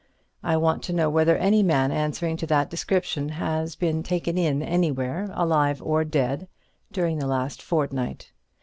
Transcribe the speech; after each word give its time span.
I 0.41 0.57
want 0.57 0.81
to 0.85 0.93
know 0.93 1.11
whether 1.11 1.37
any 1.37 1.61
man 1.61 1.91
answering 1.91 2.35
to 2.37 2.47
that 2.47 2.71
description 2.71 3.29
has 3.37 3.75
been 3.75 4.01
taken 4.01 4.35
in 4.35 4.63
anywhere, 4.63 5.29
alive 5.33 5.79
or 5.79 6.03
dead, 6.03 6.47
during 6.91 7.19
the 7.19 7.27
last 7.27 7.61
fortnight. 7.61 8.31